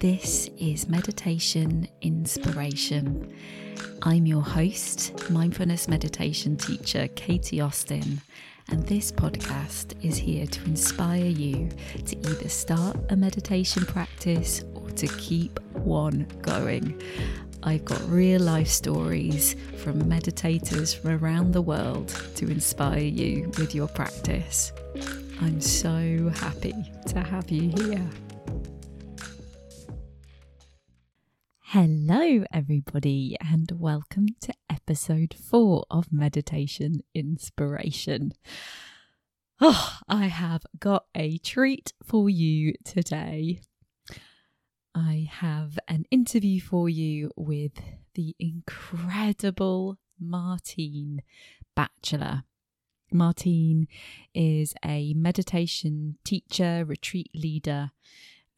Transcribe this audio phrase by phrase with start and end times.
[0.00, 3.34] This is Meditation Inspiration.
[4.02, 8.20] I'm your host, mindfulness meditation teacher Katie Austin,
[8.68, 11.70] and this podcast is here to inspire you
[12.06, 17.02] to either start a meditation practice or to keep one going.
[17.64, 23.74] I've got real life stories from meditators from around the world to inspire you with
[23.74, 24.72] your practice.
[25.40, 28.08] I'm so happy to have you here.
[31.72, 38.32] Hello, everybody, and welcome to episode four of Meditation Inspiration.
[39.60, 43.60] Oh, I have got a treat for you today.
[44.94, 47.72] I have an interview for you with
[48.14, 51.20] the incredible Martine
[51.76, 52.44] Batchelor.
[53.12, 53.88] Martine
[54.32, 57.90] is a meditation teacher, retreat leader,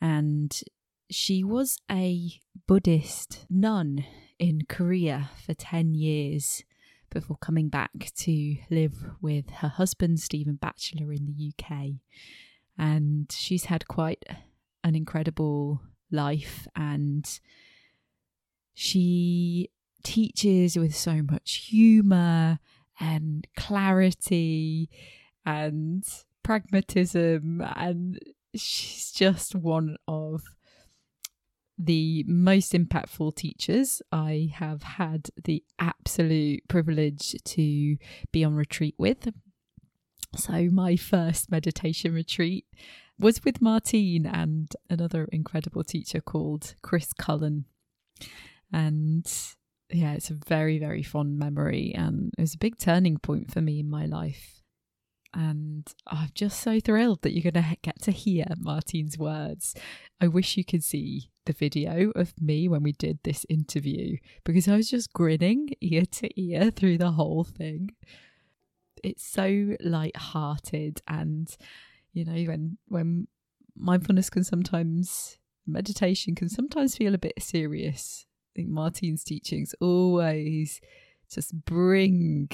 [0.00, 0.62] and
[1.10, 2.30] she was a
[2.66, 4.04] Buddhist nun
[4.38, 6.64] in Korea for 10 years
[7.10, 11.94] before coming back to live with her husband, Stephen Batchelor, in the UK.
[12.78, 14.24] And she's had quite
[14.84, 17.40] an incredible life and
[18.72, 19.70] she
[20.02, 22.58] teaches with so much humour
[22.98, 24.88] and clarity
[25.44, 26.04] and
[26.42, 28.18] pragmatism and
[28.54, 30.42] she's just one of
[31.82, 34.02] the most impactful teachers.
[34.12, 37.96] I have had the absolute privilege to
[38.32, 39.28] be on retreat with.
[40.36, 42.66] So, my first meditation retreat
[43.18, 47.64] was with Martine and another incredible teacher called Chris Cullen.
[48.72, 49.26] And
[49.90, 51.92] yeah, it's a very, very fond memory.
[51.96, 54.59] And it was a big turning point for me in my life
[55.32, 59.74] and I'm just so thrilled that you're going to get to hear Martine's words.
[60.20, 64.68] I wish you could see the video of me when we did this interview because
[64.68, 67.90] I was just grinning ear to ear through the whole thing.
[69.02, 71.56] It's so light-hearted and
[72.12, 73.28] you know when when
[73.76, 78.26] mindfulness can sometimes meditation can sometimes feel a bit serious.
[78.52, 80.80] I think Martine's teachings always
[81.32, 82.50] just bring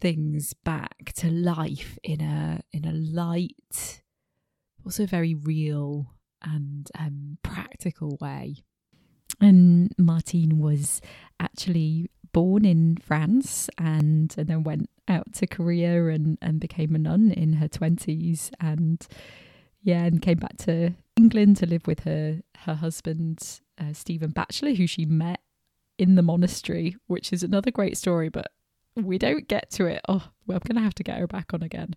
[0.00, 4.02] things back to life in a in a light,
[4.84, 8.56] also very real and um, practical way.
[9.40, 11.00] And Martine was
[11.38, 16.98] actually born in France and, and then went out to Korea and, and became a
[16.98, 19.06] nun in her 20s and
[19.82, 24.74] yeah and came back to England to live with her her husband uh, Stephen Batchelor
[24.74, 25.40] who she met
[25.98, 28.52] in the monastery which is another great story but
[28.96, 30.00] we don't get to it.
[30.08, 31.94] Oh, well, I'm going to have to get her back on again.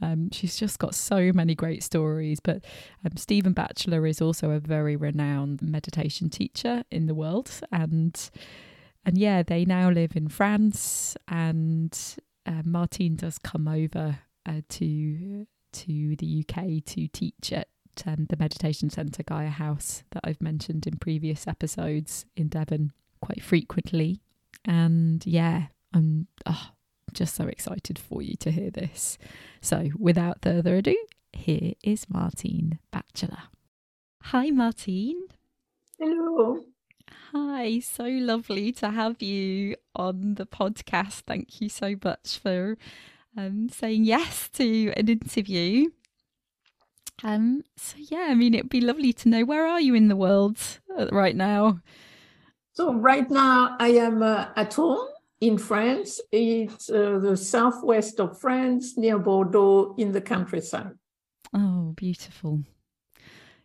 [0.00, 2.40] Um, she's just got so many great stories.
[2.40, 2.64] But
[3.04, 8.30] um, Stephen Batchelor is also a very renowned meditation teacher in the world, and
[9.04, 11.16] and yeah, they now live in France.
[11.28, 11.98] And
[12.46, 17.68] uh, Martine does come over uh, to to the UK to teach at
[18.06, 23.42] um, the meditation centre Gaia House that I've mentioned in previous episodes in Devon quite
[23.42, 24.20] frequently.
[24.64, 26.70] And yeah, I'm oh,
[27.12, 29.18] just so excited for you to hear this.
[29.60, 30.96] So, without further ado,
[31.32, 33.44] here is Martine Batchelor.
[34.24, 35.22] Hi, Martine.
[35.98, 36.60] Hello.
[37.32, 41.22] Hi, so lovely to have you on the podcast.
[41.26, 42.76] Thank you so much for
[43.36, 45.90] um, saying yes to an interview.
[47.22, 50.16] Um, so yeah, I mean, it'd be lovely to know where are you in the
[50.16, 50.58] world
[50.96, 51.80] uh, right now.
[52.72, 55.06] So right now I am uh, at home
[55.40, 56.20] in France.
[56.32, 60.92] It's uh, the southwest of France, near Bordeaux, in the countryside.
[61.52, 62.62] Oh, beautiful!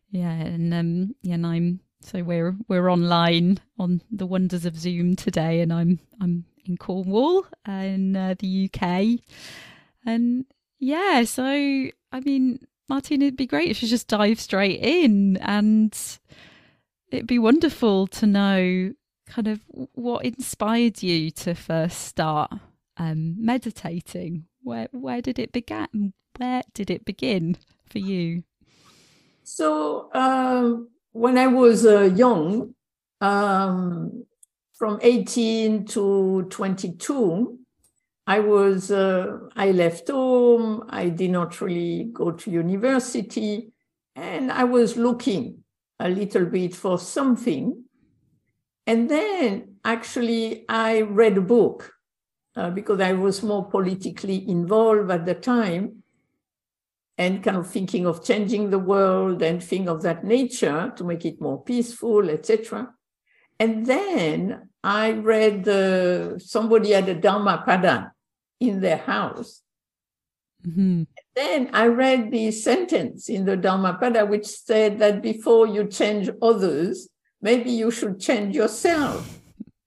[0.09, 5.15] Yeah, and um, yeah, and I'm so we're we're online on the wonders of Zoom
[5.15, 9.19] today, and I'm I'm in Cornwall in uh, the UK,
[10.05, 10.45] and
[10.79, 15.95] yeah, so I mean, Martine, it'd be great if you just dive straight in, and
[17.11, 18.93] it'd be wonderful to know
[19.27, 19.61] kind of
[19.93, 22.51] what inspired you to first start
[22.97, 24.45] um, meditating?
[24.63, 26.13] Where where did it begin?
[26.37, 27.57] Where did it begin
[27.89, 28.43] for you?
[29.43, 30.77] So uh,
[31.11, 32.73] when I was uh, young,
[33.21, 34.25] um,
[34.73, 37.59] from 18 to 22,
[38.27, 40.85] I was uh, I left home.
[40.89, 43.71] I did not really go to university,
[44.15, 45.63] and I was looking
[45.99, 47.84] a little bit for something
[48.85, 51.91] and then actually, I read a book
[52.55, 56.03] uh, because I was more politically involved at the time.
[57.17, 61.25] and kind of thinking of changing the world and thing of that nature to make
[61.25, 62.91] it more peaceful, etc.
[63.57, 68.11] And then I read uh, somebody had a Dharma Dhammapada
[68.59, 69.61] in their house.
[70.67, 71.03] Mm-hmm.
[71.35, 77.07] Then I read the sentence in the Dhammapada which said that before you change others,
[77.41, 79.39] maybe you should change yourself.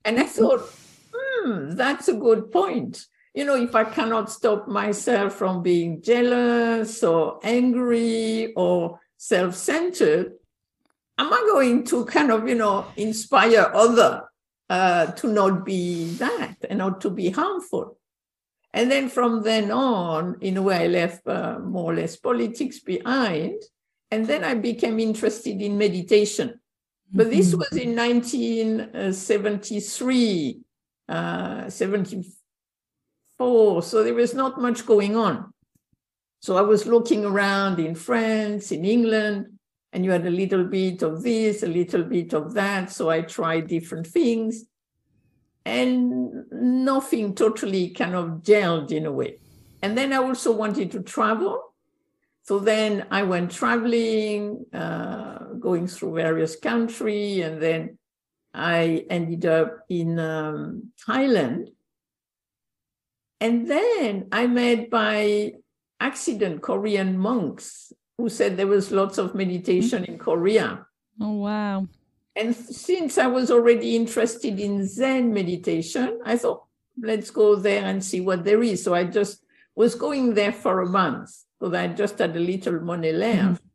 [0.05, 0.69] And I thought,
[1.15, 3.05] hmm, that's a good point.
[3.35, 10.33] You know, if I cannot stop myself from being jealous or angry or self centered,
[11.19, 14.25] am I going to kind of, you know, inspire other
[14.71, 17.99] uh, to not be that and not to be harmful?
[18.73, 22.81] And then from then on, in a way, I left uh, more or less politics
[22.81, 23.63] behind.
[24.11, 26.61] And then I became interested in meditation.
[27.13, 27.59] But this mm-hmm.
[27.59, 30.61] was in 1973,
[31.09, 33.83] uh, 74.
[33.83, 35.51] So there was not much going on.
[36.41, 39.59] So I was looking around in France, in England,
[39.93, 42.93] and you had a little bit of this, a little bit of that.
[42.93, 44.65] So I tried different things
[45.65, 49.39] and nothing totally kind of gelled in a way.
[49.83, 51.63] And then I also wanted to travel.
[52.43, 57.99] So then I went traveling, uh, going through various countries, and then
[58.55, 61.69] I ended up in um, Thailand.
[63.41, 65.53] And then I met by
[66.01, 70.87] accident Korean monks who said there was lots of meditation in Korea.
[71.21, 71.87] Oh, wow.
[72.35, 76.65] And since I was already interested in Zen meditation, I thought,
[77.01, 78.83] let's go there and see what there is.
[78.83, 79.45] So I just
[79.75, 83.63] was going there for a month because I just had a little money left.
[83.63, 83.68] Mm-hmm.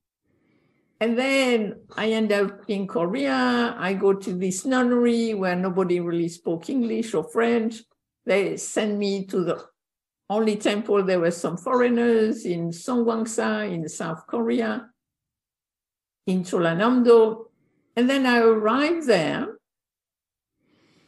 [1.00, 3.76] And then I end up in Korea.
[3.78, 7.84] I go to this nunnery where nobody really spoke English or French.
[8.26, 9.66] They send me to the
[10.30, 11.04] only temple.
[11.04, 14.90] There were some foreigners in Songwangsa in South Korea,
[16.26, 17.46] in Cholanamdo.
[17.96, 19.58] And then I arrive there.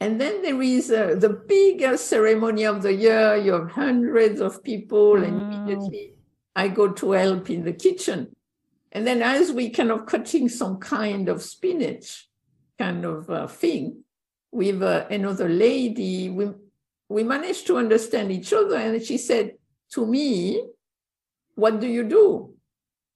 [0.02, 3.38] And then there is uh, the biggest ceremony of the year.
[3.38, 5.24] You have hundreds of people, wow.
[5.24, 6.16] and immediately
[6.56, 8.36] I go to help in the kitchen.
[8.96, 12.30] And then, as we kind of cutting some kind of spinach
[12.80, 14.06] kind of uh, thing
[14.54, 16.52] with uh, another lady, we,
[17.10, 18.78] we managed to understand each other.
[18.78, 19.56] And she said
[19.92, 20.64] to me,
[21.56, 22.54] What do you do?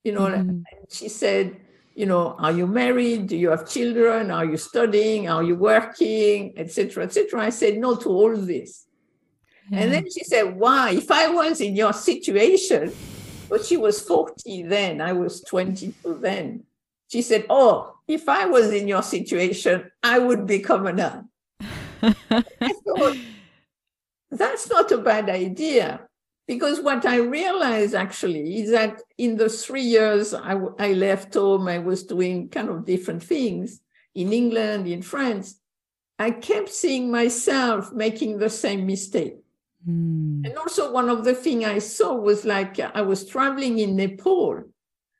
[0.04, 0.64] You know, mm-hmm.
[0.90, 1.56] she said,
[1.96, 3.28] you know, are you married?
[3.28, 4.32] Do you have children?
[4.32, 5.30] Are you studying?
[5.30, 6.56] Are you working?
[6.58, 7.04] Etc.
[7.04, 7.42] Etc.
[7.42, 8.86] I said no to all this.
[9.70, 9.80] Yeah.
[9.80, 10.92] And then she said, Why?
[10.92, 12.92] If I was in your situation,
[13.50, 16.64] but she was 40 then, I was 22 then.
[17.08, 21.30] She said, Oh, if I was in your situation, I would become a nun.
[22.02, 23.18] I thought,
[24.32, 26.02] that's not a bad idea.
[26.48, 31.78] Because what I realized actually is that in the three years I left home, I
[31.78, 33.82] was doing kind of different things
[34.16, 35.60] in England, in France.
[36.18, 39.38] I kept seeing myself making the same mistake.
[39.88, 40.46] Mm.
[40.46, 44.64] And also, one of the things I saw was like I was traveling in Nepal.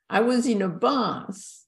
[0.08, 1.66] I was in a bus,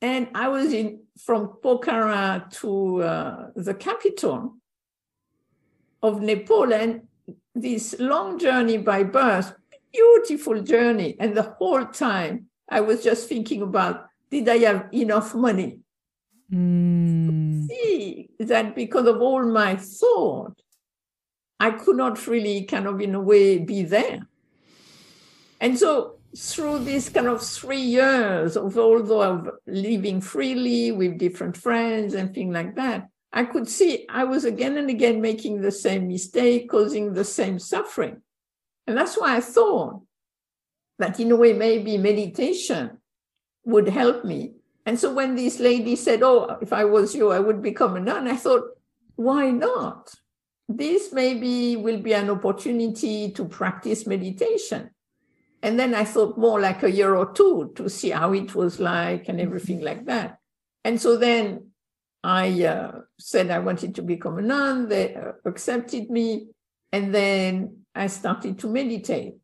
[0.00, 4.56] and I was in from Pokhara to uh, the capital
[6.02, 7.02] of Nepal, and
[7.54, 9.52] this long journey by bus,
[9.92, 11.16] beautiful journey.
[11.18, 15.80] And the whole time I was just thinking about did I have enough money?
[16.52, 17.66] Mm.
[17.66, 20.60] See that because of all my thought,
[21.60, 24.26] I could not really kind of in a way be there.
[25.60, 31.56] And so through this kind of three years of although of living freely with different
[31.56, 35.70] friends and things like that, I could see I was again and again making the
[35.70, 38.22] same mistake, causing the same suffering.
[38.86, 40.02] And that's why I thought
[40.98, 42.98] that in a way, maybe meditation
[43.64, 44.54] would help me.
[44.86, 48.00] And so when this lady said, Oh, if I was you, I would become a
[48.00, 48.64] nun, I thought,
[49.16, 50.14] why not?
[50.72, 54.90] This maybe will be an opportunity to practice meditation.
[55.64, 58.78] And then I thought more like a year or two to see how it was
[58.78, 60.38] like and everything like that.
[60.84, 61.72] And so then
[62.22, 64.88] I uh, said I wanted to become a nun.
[64.88, 66.50] They uh, accepted me.
[66.92, 69.34] And then I started to meditate.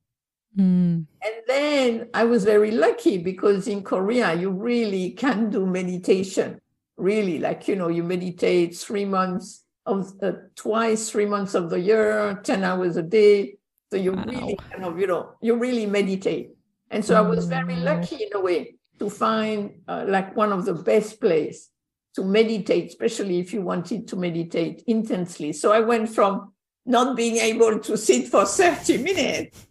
[0.56, 1.06] Mm.
[1.24, 6.60] And then I was very lucky because in Korea, you really can do meditation.
[6.96, 11.80] Really, like, you know, you meditate three months of uh, twice, three months of the
[11.80, 13.56] year, 10 hours a day.
[13.90, 14.24] So you wow.
[14.26, 16.50] really kind of, you know, you really meditate.
[16.90, 17.14] And so.
[17.14, 17.84] I was very mm.
[17.84, 21.70] lucky in a way to find uh, like one of the best place
[22.14, 25.52] to meditate, especially if you wanted to meditate intensely.
[25.52, 26.52] So I went from
[26.84, 29.66] not being able to sit for 30 minutes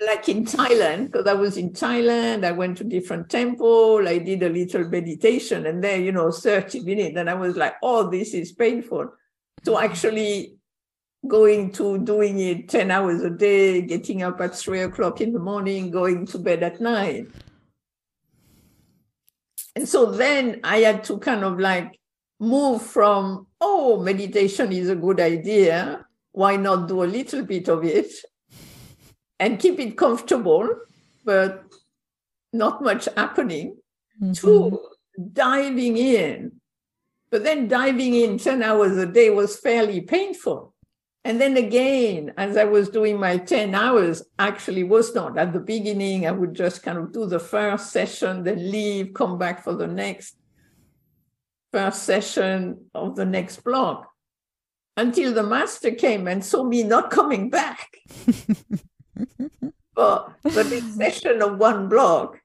[0.00, 4.42] like in Thailand, because I was in Thailand, I went to different temple, I did
[4.42, 8.34] a little meditation, and then you know, 30 minutes, and I was like, oh, this
[8.34, 9.12] is painful.
[9.66, 10.54] So actually
[11.26, 15.40] going to doing it 10 hours a day, getting up at three o'clock in the
[15.40, 17.26] morning, going to bed at night.
[19.74, 21.98] And so then I had to kind of like
[22.38, 26.06] move from, oh, meditation is a good idea.
[26.30, 28.12] Why not do a little bit of it
[29.40, 30.68] and keep it comfortable,
[31.24, 31.64] but
[32.52, 33.76] not much happening,
[34.22, 34.32] mm-hmm.
[34.32, 34.78] to
[35.32, 36.52] diving in.
[37.30, 40.74] But then diving in 10 hours a day was fairly painful.
[41.24, 45.36] And then again, as I was doing my 10 hours, actually was not.
[45.36, 49.36] At the beginning, I would just kind of do the first session, then leave, come
[49.36, 50.36] back for the next
[51.72, 54.08] first session of the next block
[54.96, 57.88] until the master came and saw me not coming back.
[59.94, 62.40] but the this session of one block.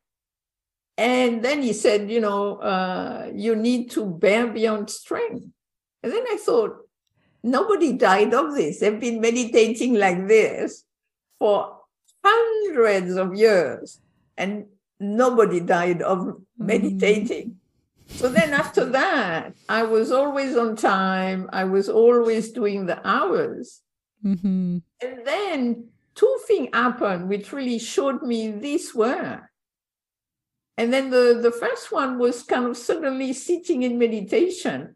[0.98, 5.45] And then he said, you know, uh, you need to bear beyond strength.
[6.03, 6.81] And then I thought,
[7.43, 8.79] Nobody died of this.
[8.79, 10.83] They've been meditating like this
[11.39, 11.77] for
[12.24, 14.00] hundreds of years,
[14.38, 14.65] and
[15.00, 16.41] nobody died of mm.
[16.57, 17.57] meditating.
[18.07, 21.50] So then after that, I was always on time.
[21.51, 23.81] I was always doing the hours.
[24.24, 24.77] Mm-hmm.
[25.01, 29.41] And then two things happened which really showed me this work.
[30.77, 34.95] And then the, the first one was kind of suddenly sitting in meditation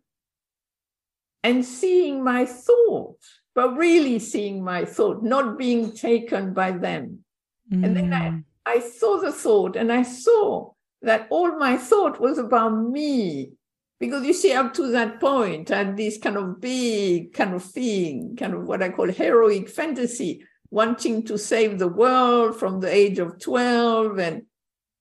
[1.43, 3.19] and seeing my thought,
[3.53, 7.23] but really seeing my thought, not being taken by them.
[7.71, 7.85] Mm.
[7.85, 8.43] And then I, mm.
[8.65, 13.51] I saw the thought and I saw that all my thought was about me.
[13.99, 17.63] Because you see, up to that point, I had this kind of big kind of
[17.63, 22.93] thing, kind of what I call heroic fantasy, wanting to save the world from the
[22.93, 24.41] age of 12 and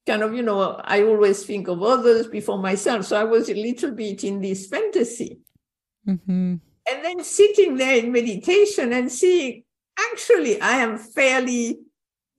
[0.06, 3.06] kind of, you know, I always think of others before myself.
[3.06, 5.38] So I was a little bit in this fantasy.
[6.06, 6.56] Mm-hmm.
[6.86, 9.64] And then sitting there in meditation and seeing,
[9.98, 11.78] actually, I am fairly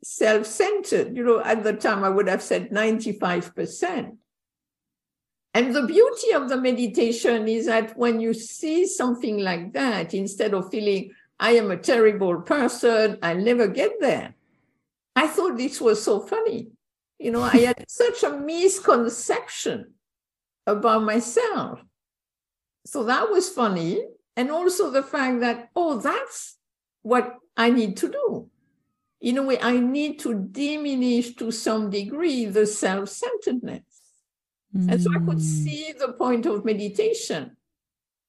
[0.03, 1.15] self centered.
[1.15, 4.17] You know, at the time I would have said 95%.
[5.55, 10.53] And the beauty of the meditation is that when you see something like that, instead
[10.53, 14.36] of feeling, I am a terrible person, I'll never get there,
[15.15, 16.67] I thought this was so funny.
[17.19, 19.93] You know, I had such a misconception
[20.67, 21.79] about myself
[22.86, 24.03] so that was funny.
[24.38, 26.57] And also the fact that, oh, that's
[27.01, 28.50] what I need to do.
[29.22, 33.81] In a way, I need to diminish to some degree the self centeredness.
[34.75, 34.91] Mm.
[34.91, 35.41] And so I could mm.
[35.41, 37.57] see the point of meditation,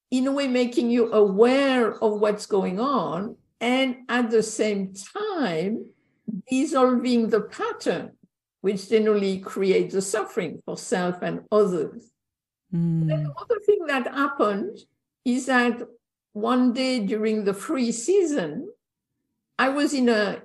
[0.09, 5.85] in a way, making you aware of what's going on, and at the same time,
[6.49, 8.13] dissolving the pattern,
[8.67, 12.11] which generally creates the suffering for self and others.
[12.75, 13.07] Mm.
[13.07, 14.77] the other thing that happened
[15.23, 15.81] is that
[16.33, 18.67] one day during the free season,
[19.57, 20.41] I was in a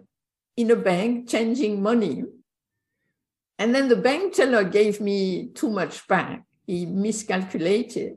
[0.57, 2.23] in a bank changing money.
[3.59, 6.45] And then the bank teller gave me too much back.
[6.65, 8.13] He miscalculated.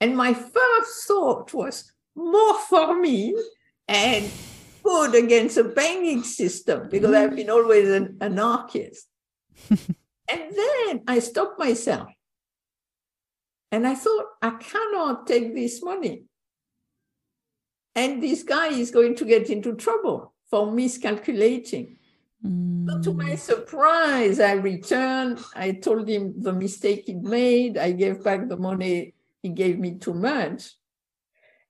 [0.00, 3.34] And my first thought was more for me
[3.88, 4.30] and
[4.84, 9.08] good against the banking system because I've been always an anarchist.
[9.70, 9.80] And
[10.28, 12.08] then I stopped myself
[13.72, 16.24] and I thought, I cannot take this money.
[17.94, 21.96] And this guy is going to get into trouble for miscalculating.
[22.44, 22.88] Mm.
[22.88, 23.38] So to my mm.
[23.38, 25.40] surprise, I returned.
[25.54, 27.78] I told him the mistake he made.
[27.78, 30.72] I gave back the money he gave me too much.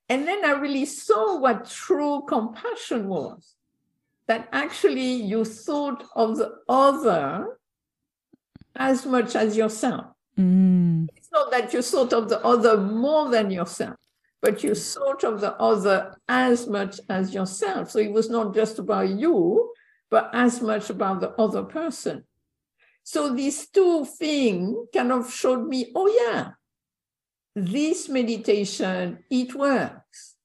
[0.09, 3.55] And then I really saw what true compassion was
[4.27, 7.56] that actually you thought of the other
[8.77, 10.05] as much as yourself.
[10.37, 11.07] Mm.
[11.15, 13.95] It's not that you thought of the other more than yourself,
[14.41, 17.91] but you thought of the other as much as yourself.
[17.91, 19.73] So it was not just about you,
[20.09, 22.23] but as much about the other person.
[23.03, 26.51] So these two things kind of showed me, oh yeah,
[27.55, 30.35] this meditation, it works.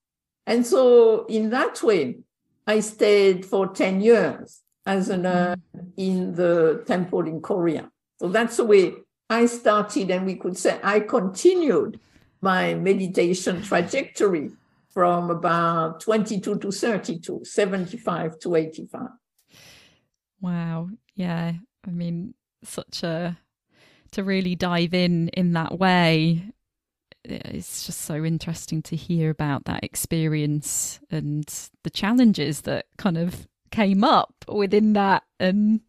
[0.46, 2.18] And so in that way,
[2.66, 5.60] I stayed for 10 years as an
[5.96, 7.90] in the temple in Korea.
[8.22, 8.94] So that's the way
[9.28, 11.98] I started, and we could say I continued
[12.40, 14.52] my meditation trajectory
[14.90, 19.00] from about 22 to 32, 75 to 85.
[20.40, 20.90] Wow.
[21.16, 21.54] Yeah.
[21.84, 23.36] I mean, such a,
[24.12, 26.44] to really dive in in that way.
[27.28, 31.52] Eh, it's just so interesting to hear about that experience and
[31.82, 35.80] the challenges that kind of came up within that and,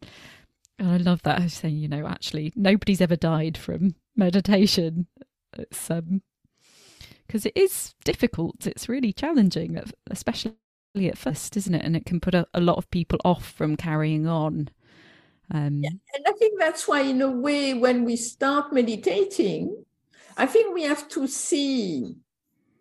[0.80, 5.08] and I love that saying you know actually nobody's ever died from meditation.
[5.58, 6.22] It's um
[7.28, 8.68] because it is difficult.
[8.68, 10.56] It's really challenging especially
[10.96, 11.84] at first isn't it?
[11.84, 14.70] And it can put a, a lot of people off from carrying on.
[15.52, 19.84] Um, yeah, and I think that's why, in a way, when we start meditating,
[20.38, 22.16] I think we have to see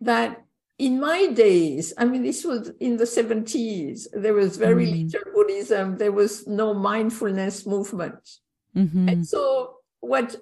[0.00, 0.44] that
[0.78, 5.12] in my days, I mean, this was in the 70s, there was very mm.
[5.12, 8.38] little Buddhism, there was no mindfulness movement.
[8.76, 9.08] Mm-hmm.
[9.08, 10.36] And so what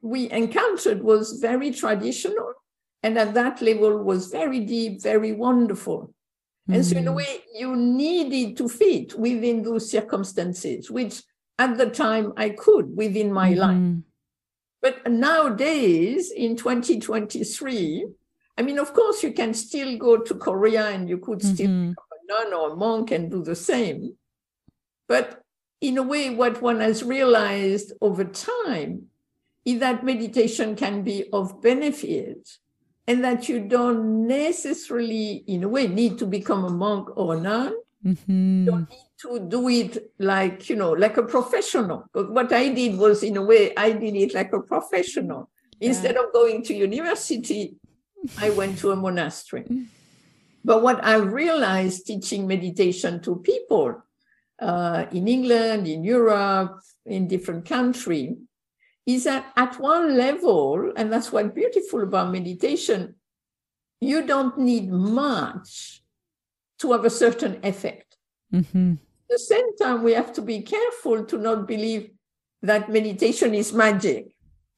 [0.00, 2.52] we encountered was very traditional,
[3.02, 6.12] and at that level was very deep, very wonderful.
[6.68, 6.74] Mm.
[6.74, 7.16] And so, in a mm.
[7.16, 11.22] way, you needed to fit within those circumstances, which
[11.58, 13.60] at the time I could within my mm-hmm.
[13.60, 14.02] life.
[14.80, 18.06] But nowadays, in 2023,
[18.58, 21.90] I mean, of course, you can still go to Korea and you could still mm-hmm.
[21.90, 24.16] become a nun or a monk and do the same.
[25.06, 25.42] But
[25.80, 29.06] in a way, what one has realized over time
[29.64, 32.58] is that meditation can be of benefit
[33.06, 37.40] and that you don't necessarily, in a way, need to become a monk or a
[37.40, 37.74] nun.
[38.04, 38.64] Mm-hmm.
[38.64, 42.08] You don't need to do it like, you know, like a professional.
[42.12, 45.48] But what I did was, in a way, I did it like a professional.
[45.78, 45.88] Yeah.
[45.88, 47.76] Instead of going to university,
[48.38, 49.64] I went to a monastery.
[50.64, 54.02] But what I realized teaching meditation to people
[54.60, 58.36] uh, in England, in Europe, in different countries,
[59.06, 63.14] is that at one level, and that's what's beautiful about meditation,
[64.00, 66.02] you don't need much
[66.80, 68.16] to have a certain effect.
[68.52, 68.92] Mm-hmm.
[68.92, 72.10] At the same time, we have to be careful to not believe
[72.62, 74.28] that meditation is magic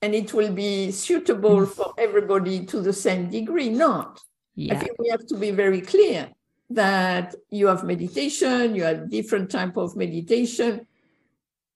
[0.03, 1.73] and it will be suitable mm-hmm.
[1.73, 3.69] for everybody to the same degree.
[3.69, 4.21] Not.
[4.55, 4.75] Yeah.
[4.75, 6.31] I think we have to be very clear
[6.71, 10.87] that you have meditation, you have different type of meditation.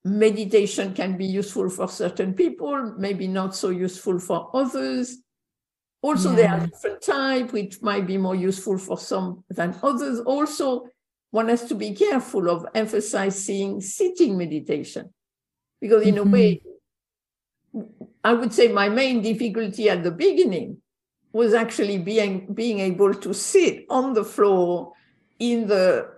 [0.05, 5.19] Meditation can be useful for certain people, maybe not so useful for others.
[6.03, 6.37] Also, yeah.
[6.37, 10.21] there are different types which might be more useful for some than others.
[10.21, 10.87] Also,
[11.31, 15.09] one has to be careful of emphasizing sitting meditation
[15.81, 16.29] because, in mm-hmm.
[16.29, 16.63] a way,
[18.25, 20.79] I would say my main difficulty at the beginning
[21.33, 24.93] was actually being being able to sit on the floor
[25.39, 26.09] in the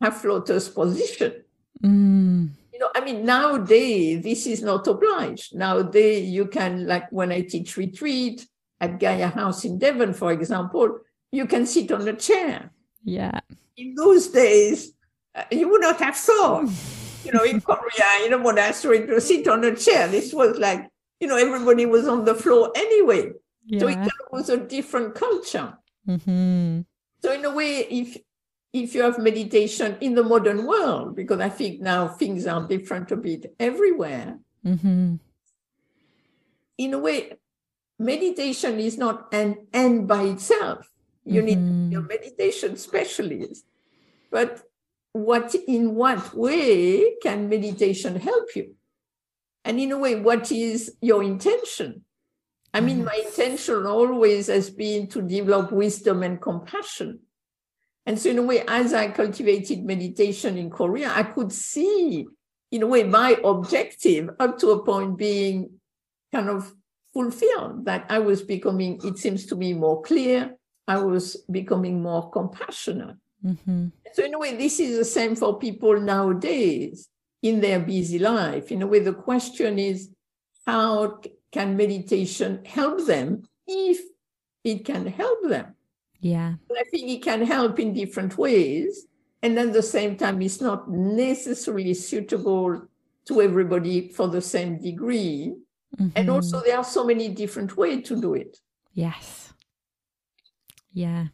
[0.00, 1.42] half lotus position.
[1.82, 2.50] Mm.
[2.72, 5.54] You know, I mean, nowadays this is not obliged.
[5.54, 8.46] Nowadays you can, like when I teach retreat,
[8.80, 11.00] at Gaia House in Devon, for example,
[11.32, 12.70] you can sit on a chair.
[13.04, 13.40] Yeah.
[13.76, 14.92] In those days,
[15.34, 16.68] uh, you would not have thought,
[17.24, 20.08] you know, in Korea, you in a monastery, to sit on a chair.
[20.08, 20.88] This was like,
[21.20, 23.32] you know, everybody was on the floor anyway.
[23.66, 23.80] Yeah.
[23.80, 25.76] So it was a different culture.
[26.08, 26.82] Mm-hmm.
[27.22, 28.16] So in a way, if
[28.72, 33.10] if you have meditation in the modern world, because I think now things are different
[33.10, 35.16] a bit everywhere, mm-hmm.
[36.78, 37.32] in a way,
[37.98, 40.90] meditation is not an end by itself.
[41.24, 41.88] You mm-hmm.
[41.88, 43.64] need your meditation specialist.
[44.30, 44.62] But
[45.12, 48.75] what in what way can meditation help you?
[49.66, 52.04] And in a way, what is your intention?
[52.72, 57.18] I mean, my intention always has been to develop wisdom and compassion.
[58.06, 62.26] And so, in a way, as I cultivated meditation in Korea, I could see,
[62.70, 65.70] in a way, my objective up to a point being
[66.32, 66.72] kind of
[67.12, 70.54] fulfilled, that I was becoming, it seems to me, more clear.
[70.86, 73.16] I was becoming more compassionate.
[73.44, 73.88] Mm-hmm.
[74.12, 77.08] So, in a way, this is the same for people nowadays
[77.42, 78.72] in their busy life.
[78.72, 80.10] In a way, the question is
[80.66, 81.20] how
[81.52, 84.00] can meditation help them if
[84.64, 85.74] it can help them?
[86.20, 86.54] Yeah.
[86.76, 89.06] I think it can help in different ways.
[89.42, 92.88] And at the same time, it's not necessarily suitable
[93.26, 95.54] to everybody for the same degree.
[95.96, 96.08] Mm-hmm.
[96.16, 98.58] And also, there are so many different ways to do it.
[98.92, 99.52] Yes.
[100.92, 101.26] Yeah.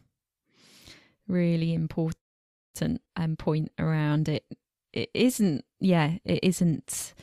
[1.27, 2.17] Really important
[3.15, 4.43] um, point around it.
[4.91, 7.13] It isn't, yeah, it isn't,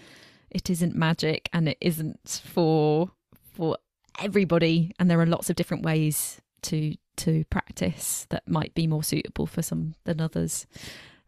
[0.51, 3.11] it isn't magic and it isn't for,
[3.55, 3.79] for
[4.20, 4.92] everybody.
[4.99, 9.46] And there are lots of different ways to, to practice that might be more suitable
[9.46, 10.66] for some than others.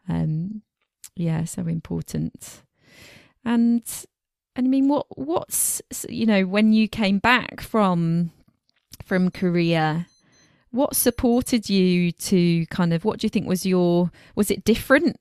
[0.08, 0.62] Um,
[1.16, 2.62] yeah, so important.
[3.44, 3.82] And
[4.54, 8.30] and I mean, what what's you know when you came back from
[9.04, 10.06] from Korea,
[10.72, 15.16] what supported you to kind of what do you think was your was it different?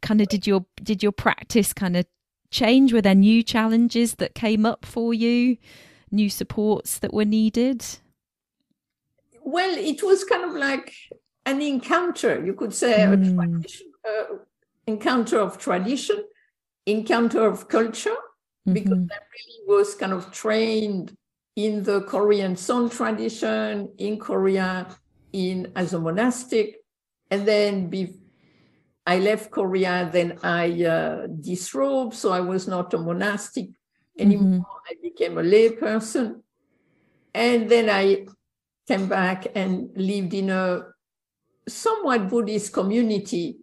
[0.00, 2.06] Kind of did your did your practice kind of
[2.50, 2.92] change?
[2.92, 5.58] Were there new challenges that came up for you?
[6.10, 7.84] New supports that were needed?
[9.44, 10.94] Well, it was kind of like
[11.46, 13.66] an encounter, you could say, mm.
[14.08, 14.36] uh,
[14.86, 16.24] encounter of tradition,
[16.86, 18.16] encounter of culture,
[18.64, 19.10] because Mhm.
[19.10, 21.16] I really was kind of trained
[21.56, 24.88] in the Korean Son tradition in Korea,
[25.32, 26.76] in as a monastic,
[27.30, 28.14] and then be,
[29.06, 30.08] I left Korea.
[30.12, 33.68] Then I uh, disrobed, so I was not a monastic
[34.18, 34.66] anymore.
[34.88, 36.42] I became a lay person,
[37.34, 38.26] and then I
[38.88, 40.86] came back and lived in a
[41.68, 43.58] somewhat Buddhist community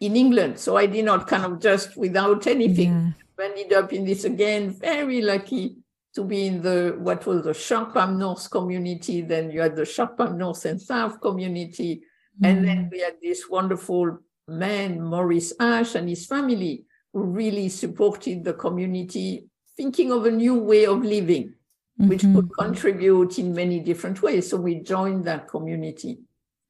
[0.00, 0.58] in England.
[0.58, 3.44] So I did not kind of just without anything Yeah.
[3.44, 5.77] ended up in this again, very lucky
[6.18, 9.20] to be in the what was the Sharpham North community.
[9.22, 12.02] Then you had the Sharpham North and South community.
[12.42, 18.42] And then we had this wonderful man, Maurice Ash, and his family, who really supported
[18.42, 21.54] the community, thinking of a new way of living,
[21.96, 22.34] which Mhm.
[22.34, 24.48] could contribute in many different ways.
[24.48, 26.18] So we joined that community.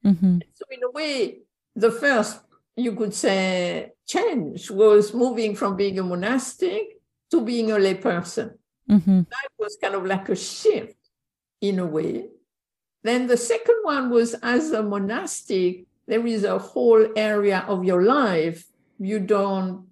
[0.05, 0.43] Mhm.
[0.53, 1.41] So in a way,
[1.75, 2.41] the first,
[2.77, 8.58] you could say, change was moving from being a monastic to being a lay person.
[8.89, 9.29] Mhm.
[9.29, 10.97] That was kind of like a shift
[11.61, 12.29] in a way.
[13.03, 18.03] Then the second one was as a monastic, there is a whole area of your
[18.03, 18.65] life
[18.99, 19.87] you don't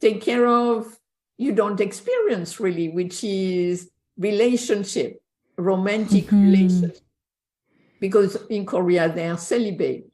[0.00, 0.98] take care of,
[1.38, 5.20] you don't experience really, which is relationship,
[5.56, 6.44] romantic Mhm.
[6.44, 6.98] relationship.
[8.00, 10.06] Because in Korea they are celibate.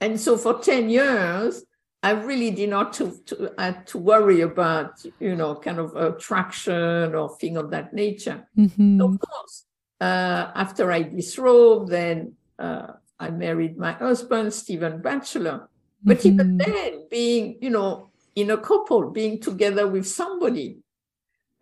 [0.00, 1.64] And so for 10 years,
[2.02, 7.14] I really did not to, to, had to worry about, you know, kind of attraction
[7.14, 8.46] or thing of that nature.
[8.56, 9.00] Mhm.
[9.00, 9.64] Of course,
[10.00, 15.68] uh, after I disrobed, then uh, I married my husband, Stephen Batchelor.
[16.04, 16.64] But even Mhm.
[16.64, 20.78] then, being, you know, in a couple, being together with somebody,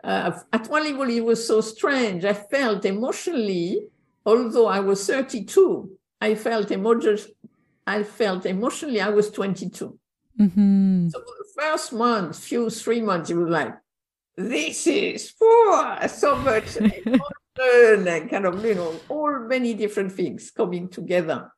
[0.05, 2.25] uh, at one level, it was so strange.
[2.27, 3.88] I felt emotionally,
[4.27, 7.18] although I was 32, I felt emotion,
[7.87, 9.99] I felt emotionally, I was 22.
[10.38, 11.11] Mhm.
[11.11, 13.75] So for the first month, few three months, it was like,
[14.37, 20.51] this is for so much emotion and kind of, you know, all many different things
[20.51, 21.51] coming together.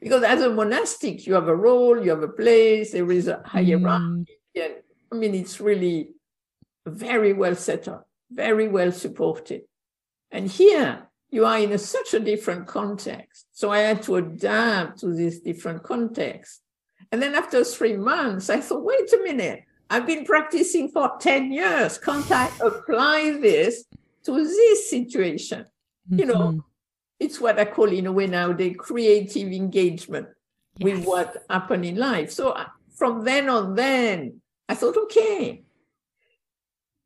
[0.00, 3.42] Because as a monastic, you have a role, you have a place, there is a
[3.44, 4.04] hierarchy.
[4.04, 4.26] Mm.
[4.56, 4.74] And
[5.12, 6.14] I mean, it's really
[6.86, 9.62] very well set up, very well supported.
[10.30, 13.46] And here you are in a, such a different context.
[13.52, 16.60] So I had to adapt to this different context.
[17.12, 21.52] And then after three months, I thought, wait a minute, I've been practicing for 10
[21.52, 21.98] years.
[21.98, 23.84] Can't I apply this
[24.24, 25.66] to this situation?
[26.08, 26.64] You know, Mhm.
[27.20, 30.28] It's what I call, in a way, now the creative engagement
[30.80, 32.30] with what happened in life.
[32.30, 32.64] So uh,
[32.96, 35.62] from then on, then I thought, okay,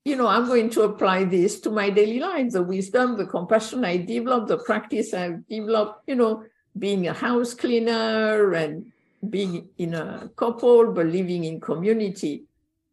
[0.05, 3.85] you know, I'm going to apply this to my daily life, the wisdom, the compassion
[3.85, 6.45] I developed, the practice I've developed, you know,
[6.79, 8.93] being a house cleaner and
[9.31, 12.45] being in a couple, but living in community,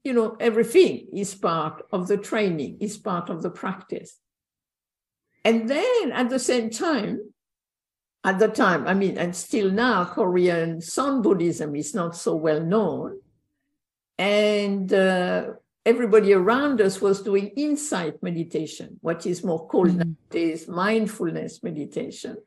[0.03, 4.19] you know, everything is part of the training, is part of the practice.
[5.43, 7.33] And then at the same time,
[8.23, 12.61] at the time, I mean, and still now, Korean Son Buddhism is not so well
[12.61, 13.19] known.
[14.19, 15.53] And uh,
[15.85, 20.15] everybody around us was doing insight meditation, what is more called Mhm.
[20.31, 22.37] nowadays mindfulness meditation.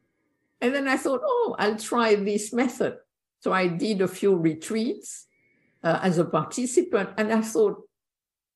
[0.60, 2.96] And then I thought, oh, I'll try this method.
[3.44, 5.26] So I did a few retreats
[5.82, 7.76] uh, as a participant, and I thought,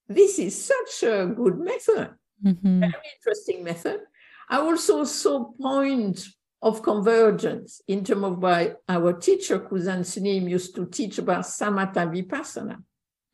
[0.09, 2.81] this is such a good method Mhm.
[2.81, 4.01] very interesting method.
[4.49, 6.25] I also saw point
[6.63, 12.07] of convergence in terms of by our teacher, Kusan Sunim, used to teach about samatha
[12.09, 12.77] vipassana,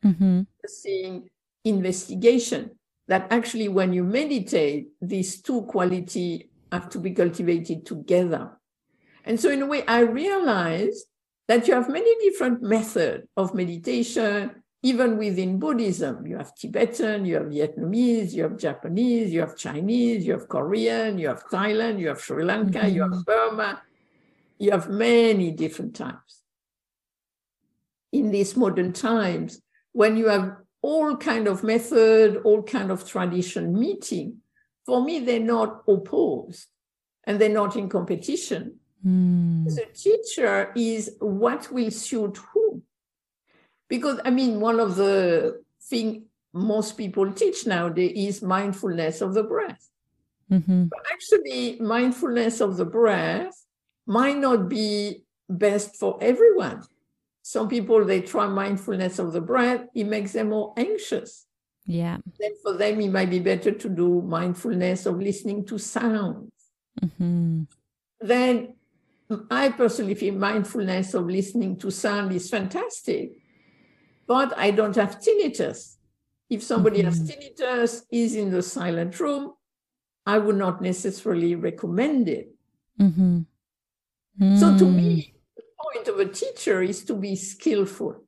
[0.03, 0.47] Mhm.
[0.65, 1.29] seeing
[1.63, 2.71] investigation,
[3.07, 8.43] that actually when you meditate, these two quality have to be cultivated together.
[9.23, 11.05] And so in a way, I realized
[11.47, 16.25] that you have many different methods of meditation, even within Buddhism.
[16.25, 21.17] You have Tibetan, you have Vietnamese, you have Japanese, you have Chinese, you have Korean,
[21.17, 23.21] you have Thailand, you have Sri Lanka, you have mm-hmm.
[23.25, 23.81] Burma.
[24.57, 26.41] You have many different types.
[28.11, 33.77] In these modern times, when you have all kind of method, all kind of tradition
[33.77, 34.37] meeting,
[34.85, 36.67] for me, they're not opposed
[37.23, 38.75] and they're not in competition.
[39.05, 39.65] Mm.
[39.65, 42.81] The teacher is what will suit who.
[43.87, 49.43] Because I mean, one of the thing most people teach nowadays is mindfulness of the
[49.43, 49.89] breath.
[50.49, 50.89] Mhm.
[50.89, 53.65] But actually, mindfulness of the breath
[54.07, 56.83] might not be best for everyone.
[57.43, 61.45] Some people they try mindfulness of the breath, it makes them more anxious.
[61.85, 62.17] Yeah.
[62.39, 66.51] Then for them, it might be better to do mindfulness of listening to sounds.
[67.03, 67.67] Mhm.
[68.21, 68.73] then
[69.49, 73.41] I personally feel mindfulness of listening to sound is fantastic
[74.27, 75.97] but I don't have tinnitus.
[76.49, 77.27] If somebody has Mhm.
[77.27, 79.53] tinnitus, is in the silent room,
[80.25, 82.49] I would not necessarily recommend it.
[82.99, 83.41] Mm-hmm.
[84.57, 88.25] So to me, the point of a teacher is to be skillful.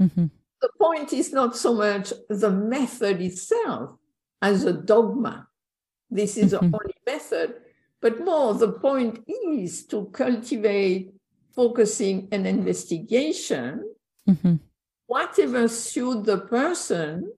[0.00, 0.26] Mm-hmm.
[0.60, 3.96] The point is not so much the method itself
[4.42, 5.46] as a dogma.
[6.10, 6.74] This is the Mhm.
[6.74, 7.62] only method,
[8.00, 11.12] but more the point is to cultivate
[11.54, 13.82] focusing and investigation,
[14.28, 14.56] Mm-hmm.
[15.06, 17.32] whatever suit the person,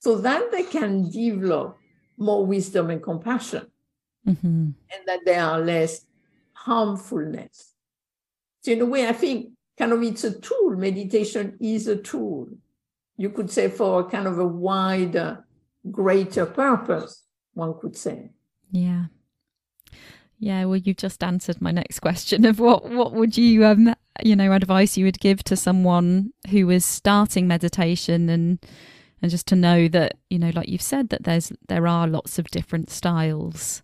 [0.00, 1.78] so that they can develop
[2.18, 3.66] more wisdom and compassion.
[4.26, 4.70] Mm-hmm.
[4.92, 6.06] and that there are less
[6.54, 7.74] harmfulness.
[8.62, 10.70] So in a way, I think kind of it's a tool.
[10.76, 12.48] Meditation is a tool.
[13.16, 15.44] You could say for a kind of a wider,
[15.90, 18.30] greater purpose, one could say.
[18.72, 19.04] Yeah.
[20.44, 24.36] Yeah, well you've just answered my next question of what what would you um you
[24.36, 28.58] know advice you would give to someone who is starting meditation and
[29.22, 32.38] and just to know that you know like you've said that there's there are lots
[32.38, 33.82] of different styles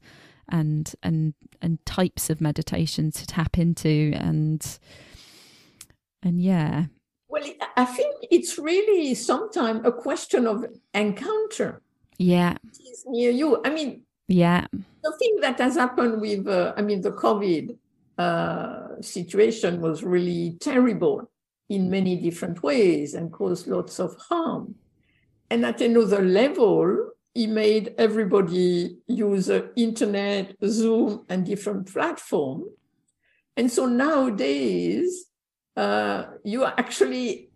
[0.51, 4.79] and and and types of meditation to tap into and
[6.23, 6.85] and yeah
[7.31, 7.43] Well,
[7.79, 11.81] I think it's really sometimes a question of encounter.
[12.19, 12.57] yeah
[13.07, 13.63] near you.
[13.65, 14.65] I mean, yeah
[15.03, 17.77] the thing that has happened with, uh, I mean, the COVID
[18.19, 21.31] uh, situation was really terrible
[21.69, 24.75] in many different ways and caused lots of harm.
[25.51, 32.67] And at another level, he made everybody use the internet, Zoom, and different platforms.
[33.57, 35.27] And so nowadays,
[35.77, 37.51] uh, you actually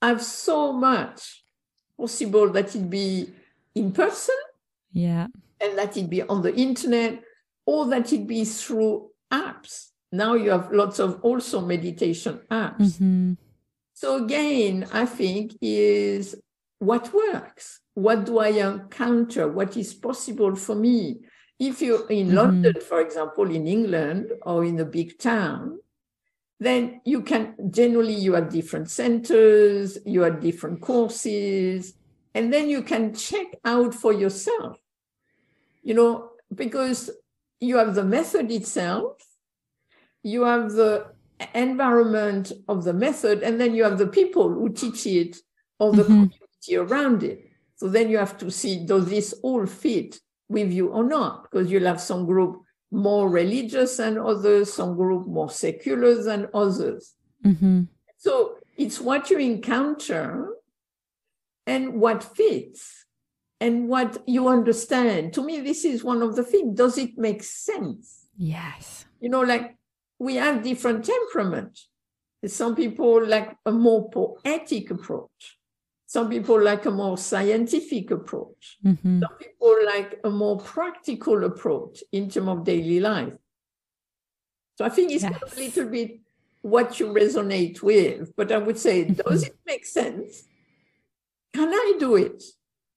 [0.00, 1.44] have so much
[1.98, 3.32] possible that it be
[3.74, 4.34] in person
[4.92, 5.26] yeah
[5.62, 7.22] and that it be on the internet
[7.66, 9.88] or that it be through apps.
[10.10, 12.98] Now you have lots of also meditation apps.
[12.98, 13.32] hmm
[13.94, 16.34] So again, I think is
[16.80, 17.80] what works.
[17.94, 19.46] What do I encounter?
[19.48, 21.20] What is possible for me?
[21.58, 22.34] If you're in Mhm.
[22.34, 25.78] London, for example, in England or in a big town,
[26.58, 31.94] then you can generally you have different centers, you have different courses,
[32.34, 34.81] and then you can check out for yourself.
[35.82, 37.10] You know, because
[37.60, 39.16] you have the method itself,
[40.22, 41.06] you have the
[41.54, 45.36] environment of the method, and then you have the people who teach it
[45.78, 46.06] or the Mhm.
[46.06, 47.50] community around it.
[47.76, 51.42] So then you have to see does this all fit with you or not?
[51.44, 57.14] Because you'll have some group more religious than others, some group more secular than others.
[57.42, 57.82] hmm
[58.18, 60.54] So it's what you encounter
[61.66, 63.01] and what fits
[63.62, 65.32] and what you understand.
[65.34, 66.76] To me, this is one of the things.
[66.76, 68.26] Does it make sense?
[68.36, 69.76] yes You know, like
[70.18, 71.78] we have different temperament.
[72.44, 75.58] Some people like a more poetic approach.
[76.06, 78.78] Some people like a more scientific approach.
[78.82, 83.34] hmm Some people like a more practical approach in terms of daily life.
[84.76, 86.10] So I think it's of a little bit
[86.62, 88.34] what you resonate with.
[88.36, 90.44] But I would say, does it make sense?
[91.54, 92.42] Can I do it?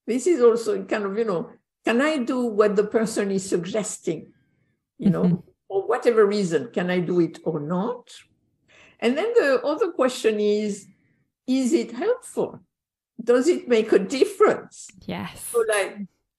[0.08, 1.50] This is also kind of, you know,
[1.84, 4.34] can I do what the person is suggesting?
[4.98, 5.44] You know, Mhm.
[5.68, 8.12] for whatever reason, can I do it or not?
[9.00, 10.88] And then the other question is,
[11.48, 12.60] is it helpful?
[13.22, 14.88] Does it make a difference?
[15.06, 15.98] yes So like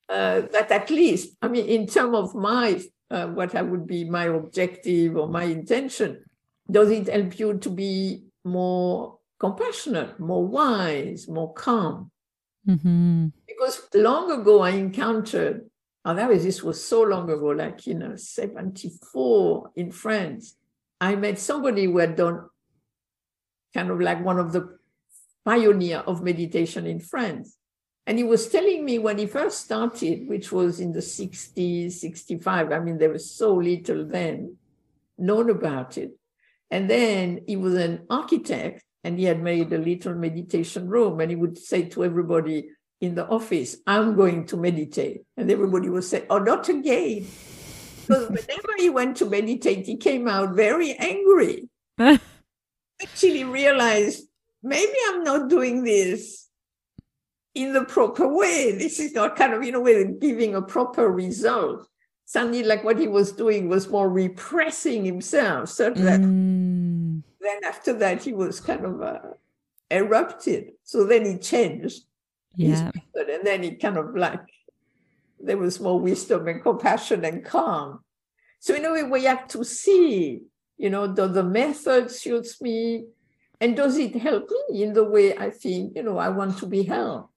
[0.09, 4.05] uh, that at least, I mean, in terms of my, uh, what I would be
[4.09, 6.25] my objective or my intention,
[6.71, 12.13] does it help you to be more compassionate, more wise, more calm?
[12.67, 15.71] Hmm Because long ago I encountered,
[16.05, 20.57] oh, that was, this was so long ago, like, you know, 74 in France.
[21.01, 22.49] I met somebody who had done
[23.73, 24.79] kind of like one of the
[25.45, 27.57] pioneer of meditation in France.
[28.07, 32.73] And he was telling me when he first started, which was in the 60s, 65,
[32.73, 34.57] I mean, there was so little then
[35.19, 36.13] known about it.
[36.71, 41.31] And then he was an architect and he had made a little meditation room and
[41.31, 45.23] he would say to everybody in the office, I'm going to meditate.
[45.37, 47.25] And everybody would say, Oh, not again.
[48.01, 51.69] Because whenever he went to meditate, he came out very angry.
[53.01, 54.25] Actually realized
[54.65, 56.49] maybe I'm not doing this
[57.55, 58.77] in the proper way.
[58.77, 61.87] This is not kind of, in a way, giving a proper result.
[62.25, 65.69] suddenly like what he was doing was more repressing himself.
[65.69, 66.86] So that Mm.
[67.47, 69.21] Then after that, he was kind of uh,
[69.91, 70.73] erupted.
[70.83, 72.05] So then he changed
[72.57, 74.41] his yeah method, and then he kind of like
[75.39, 78.01] there was more wisdom and compassion and calm.
[78.59, 80.41] So in a way, we have to see,
[80.79, 83.05] you know, the, the method suits me,
[83.61, 86.67] And does it help me in the way I think, you know, I want to
[86.67, 87.33] be helped?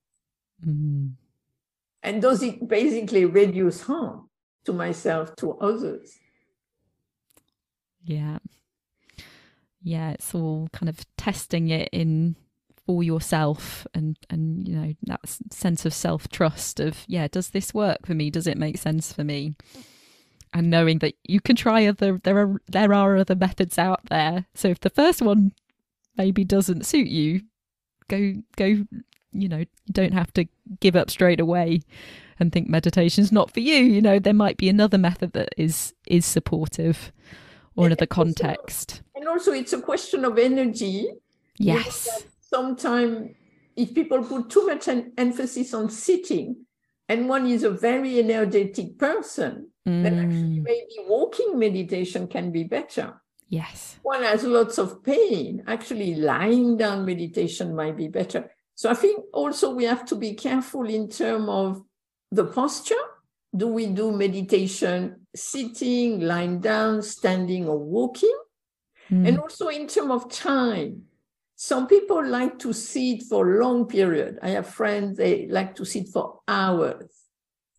[0.66, 1.14] Mm.
[2.04, 4.30] And does it basically reduce harm
[4.66, 6.18] to myself, to others?
[8.04, 8.40] Yeah.
[9.90, 12.36] Yeah, it's all kind of testing it in
[12.86, 15.20] for yourself and and you know that
[15.52, 18.30] sense of self-trust of yeah does this work for me?
[18.30, 19.56] Does it make sense for me?
[20.54, 24.46] And knowing that you can try other there are there are other methods out there.
[24.54, 25.54] So if the first one
[26.18, 27.42] maybe doesn't suit you
[28.10, 28.66] go go
[29.32, 30.46] you know you don't have to
[30.80, 31.82] give up straight away
[32.40, 33.76] and think meditation's not for you.
[33.76, 37.12] You know there might be another method that is is supportive
[37.76, 41.10] or another context and also it's a question of energy
[41.58, 43.30] yes sometimes
[43.76, 46.66] if people put too much an emphasis on sitting
[47.08, 50.04] and one is a very energetic person, mm.
[50.04, 53.22] then actually maybe walking meditation can be better.
[53.48, 53.98] Yes.
[54.04, 55.64] One has lots of pain.
[55.66, 58.52] Actually, lying down meditation might be better.
[58.76, 61.82] So I think also we have to be careful in terms of
[62.32, 63.06] the posture.
[63.56, 68.38] Do we do meditation sitting, lying down, standing, or walking?
[69.12, 69.28] Mm.
[69.28, 71.04] And also in terms of time
[71.62, 74.40] some people like to sit for a long period.
[74.42, 77.12] I have friends, they like to sit for hours.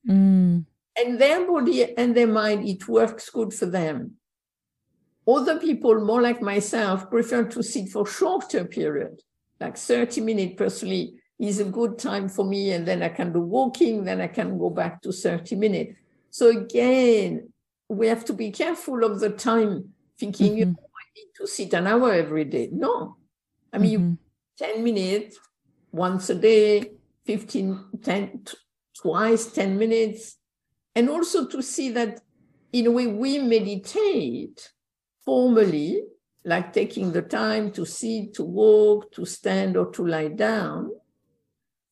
[0.06, 0.66] Mm.
[0.98, 4.16] And their body and their mind, it works good for them.
[5.26, 9.22] Other people, more like myself, prefer to sit for shorter period,
[9.58, 12.72] like 30 minutes personally is a good time for me.
[12.72, 15.94] And then I can do walking, then I can go back to 30 minutes.
[16.28, 17.50] So again,
[17.88, 20.58] we have to be careful of the time thinking, mm-hmm.
[20.58, 22.68] you know, need to sit an hour every day.
[22.72, 23.16] No,
[23.72, 24.14] I mean, mm-hmm.
[24.58, 25.38] 10 minutes
[25.92, 26.92] once a day,
[27.26, 28.44] 15, 10,
[29.00, 30.36] twice 10 minutes.
[30.94, 32.20] And also to see that
[32.72, 34.70] in a way we meditate
[35.24, 36.02] formally,
[36.44, 40.90] like taking the time to sit, to walk, to stand, or to lie down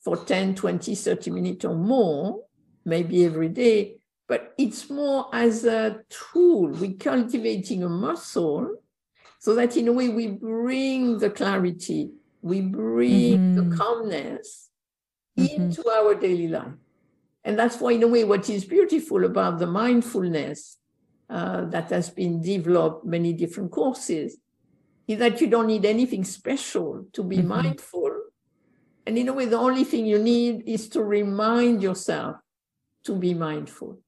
[0.01, 2.41] for 10, 20, 30 minutes or more,
[2.85, 3.97] maybe every day.
[4.27, 6.69] But it's more as a tool.
[6.69, 8.83] We're cultivating a muscle
[9.39, 12.11] so that in a way we bring the clarity,
[12.43, 13.71] we bring mm-hmm.
[13.71, 14.71] the calmness
[15.39, 15.63] mm-hmm.
[15.63, 16.73] into our daily life.
[17.45, 20.79] And that's why, in a way, what is beautiful about the mindfulness
[21.31, 24.37] uh, that has been developed many different courses
[25.07, 27.49] is that you don't need anything special to be mm-hmm.
[27.49, 28.11] mindful.
[29.07, 32.37] And in a way, the only thing you need is to remind yourself
[33.05, 34.01] to be mindful.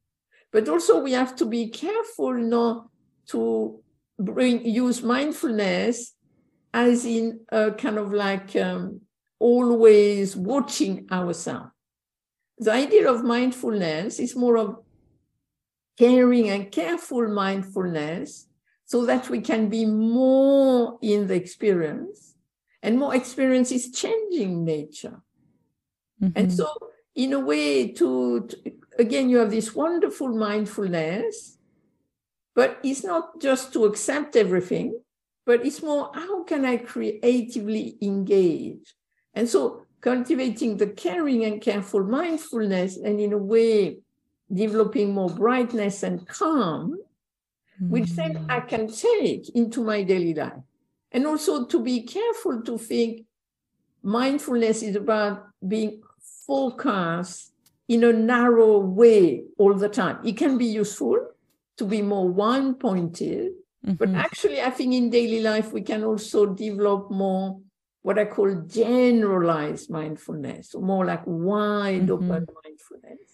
[0.53, 2.89] But also, we have to be careful not
[3.29, 3.81] to
[4.21, 6.15] bring use mindfulness
[6.73, 9.01] as in a kind of like um,
[9.39, 11.71] always watching ourselves.
[12.59, 14.77] The idea of mindfulness is more of
[15.99, 18.47] caring and careful mindfulness
[18.85, 22.35] so that we can be more in the experience
[22.83, 25.21] and more experience is changing nature.
[26.23, 26.39] Mm-hmm.
[26.39, 26.69] And so,
[27.15, 31.59] in a way, to, to again, you have this wonderful mindfulness
[32.55, 34.99] but it's not just to accept everything,
[35.47, 38.95] but it's more how can I creatively engage?
[39.35, 43.99] And so cultivating the caring and careful mindfulness, and in a way,
[44.53, 46.99] developing more brightness and calm,
[47.81, 47.91] mm-hmm.
[47.91, 50.53] which then I can take into my daily life.
[51.13, 53.27] And also to be careful to think
[54.03, 56.03] mindfulness is about being
[56.47, 57.53] focused
[57.89, 60.19] in a narrow way all the time.
[60.25, 61.27] It can be useful,
[61.81, 63.53] to be more one pointed.
[63.87, 63.95] Mm-hmm.
[63.95, 67.59] But actually, I think in daily life, we can also develop more
[68.03, 72.31] what I call generalized mindfulness, or more like wide mm-hmm.
[72.31, 73.29] open mindfulness.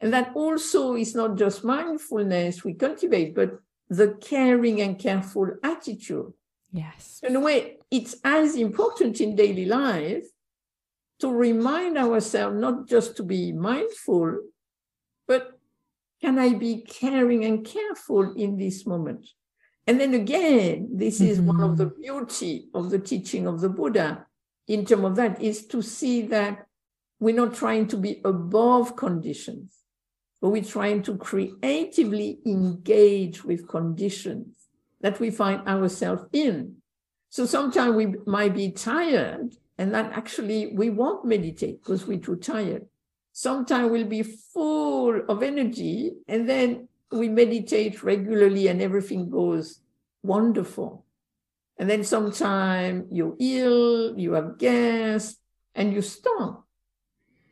[0.00, 3.58] And that also is not just mindfulness we cultivate, but
[3.88, 6.32] the caring and careful attitude.
[6.72, 7.20] Yes.
[7.24, 10.26] In a way, it's as important in daily life
[11.18, 14.38] to remind ourselves not just to be mindful,
[15.26, 15.57] but
[16.20, 19.26] can I be caring and careful in this moment?
[19.86, 21.46] And then again, this is mm-hmm.
[21.46, 22.02] one of the mm-hmm.
[22.02, 24.26] beauty of the teaching of the Buddha
[24.66, 26.66] in terms of that is to see that
[27.20, 29.78] we're not trying to be above conditions,
[30.40, 34.68] but we're trying to creatively engage with conditions
[35.00, 36.76] that we find ourselves in.
[37.30, 42.36] So sometimes we might be tired, and that actually we won't meditate because we're too
[42.36, 42.86] tired
[43.38, 49.80] sometimes we'll be full of energy and then we meditate regularly and everything goes
[50.24, 51.04] wonderful.
[51.78, 55.36] And then sometime you're ill, you have gas,
[55.72, 56.66] and you stop.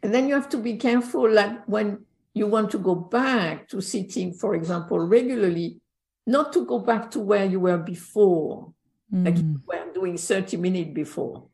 [0.03, 3.81] And then you have to be careful like when you want to go back to
[3.81, 5.81] sitting, for example, regularly,
[6.27, 8.73] not to go back to where you were before.
[9.15, 9.25] Mm.
[9.25, 11.47] Like you were doing 30 minutes before.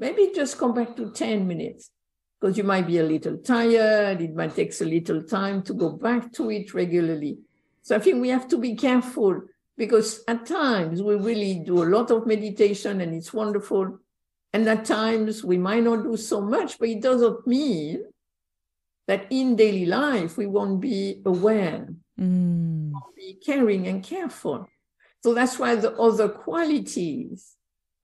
[0.00, 1.92] Maybe just come back to 10 minutes
[2.40, 4.20] because you might be a little tired.
[4.20, 7.38] It might take a little time to go back to it regularly.
[7.82, 9.42] So I think we have to be careful
[9.76, 13.98] because at times we really do a lot of meditation and it's wonderful.
[14.52, 18.04] And at times we might not do so much, but it doesn't mean
[19.06, 21.88] that in daily life we won't be aware,
[22.20, 22.92] mm.
[22.92, 24.66] won't be caring and careful.
[25.22, 27.56] So that's why the other qualities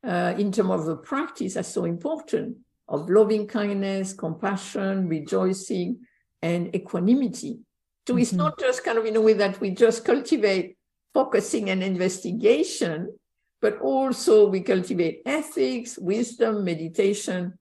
[0.03, 2.59] uh, in terms of the practice are so important
[2.95, 5.99] of loving kindness, compassion, rejoicing,
[6.41, 7.59] and equanimity.
[8.07, 8.23] So mm-hmm.
[8.23, 10.77] it's not just kind of in a way that we just cultivate
[11.13, 13.17] focusing and investigation,
[13.61, 17.55] but also we cultivate ethics, wisdom, meditation,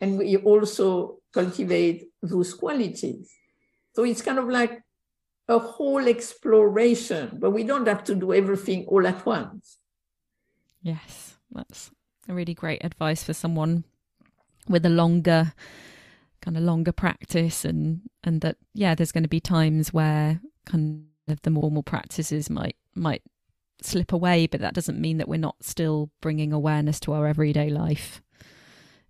[0.00, 3.30] and we also cultivate those qualities.
[3.94, 4.80] So it's kind of like
[5.48, 9.78] a whole exploration, but we don't have to do everything all at once.
[10.82, 11.90] Yes, that's
[12.28, 13.84] a really great advice for someone
[14.68, 15.52] with a longer
[16.40, 21.04] kind of longer practice and and that yeah there's going to be times where kind
[21.28, 23.22] of the normal practices might might
[23.82, 27.70] slip away but that doesn't mean that we're not still bringing awareness to our everyday
[27.70, 28.22] life.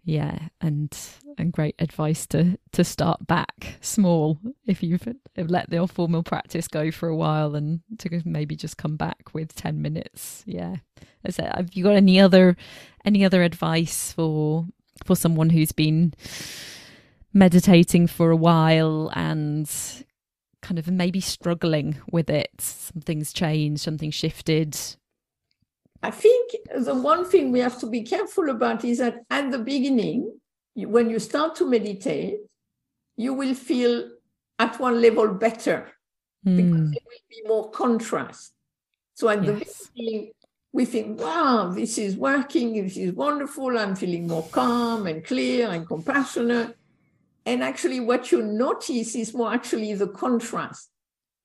[0.05, 0.97] Yeah and
[1.37, 5.07] and great advice to to start back small if you've
[5.37, 9.55] let the formal practice go for a while and to maybe just come back with
[9.55, 10.43] 10 minutes.
[10.47, 10.77] Yeah.
[11.25, 12.57] Is that, have you got any other
[13.05, 14.67] any other advice for
[15.05, 16.13] for someone who's been
[17.33, 19.71] meditating for a while and
[20.61, 24.77] kind of maybe struggling with it something's changed something shifted
[26.03, 29.59] I think the one thing we have to be careful about is that at the
[29.59, 30.39] beginning,
[30.75, 32.39] when you start to meditate,
[33.17, 34.09] you will feel
[34.59, 35.89] at one level better
[36.47, 36.57] mm.
[36.57, 38.53] because there will be more contrast.
[39.15, 39.59] So at yes.
[39.59, 40.33] the beginning,
[40.73, 45.69] we think, wow, this is working, this is wonderful, I'm feeling more calm and clear
[45.69, 46.77] and compassionate.
[47.47, 50.91] And actually, what you notice is more actually the contrast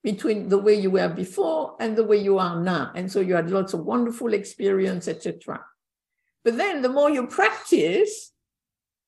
[0.04, 2.92] between the way you were before and the way you are now.
[2.94, 5.64] And so you had lots of wonderful experience, etc.
[6.44, 8.34] But then the more you practice,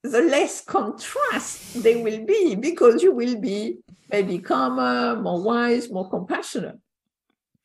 [0.03, 6.09] the less contrast they will be because you will be maybe calmer, more wise, more
[6.09, 6.79] compassionate.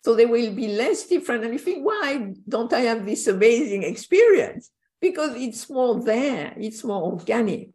[0.03, 1.45] So they will be less different.
[1.45, 4.71] And you think, why don't I have this amazing experience?
[5.01, 7.71] Because it's more there, it's more organic.